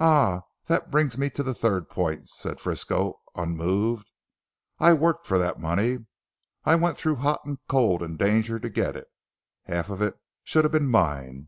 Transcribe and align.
"Ah! 0.00 0.42
That 0.64 0.90
brings 0.90 1.16
me 1.16 1.30
to 1.30 1.44
the 1.44 1.54
third 1.54 1.88
point," 1.88 2.28
said 2.30 2.58
Frisco 2.58 3.20
unmoved, 3.36 4.10
"I 4.80 4.92
worked 4.92 5.24
for 5.24 5.38
that 5.38 5.60
money. 5.60 5.98
I 6.64 6.74
went 6.74 6.96
through 6.98 7.14
hot 7.22 7.42
and 7.44 7.58
cold 7.68 8.02
and 8.02 8.18
danger 8.18 8.58
to 8.58 8.68
get 8.68 8.96
it. 8.96 9.06
Half 9.62 9.88
of 9.88 10.02
it 10.02 10.18
should 10.42 10.64
have 10.64 10.72
been 10.72 10.88
mine. 10.88 11.46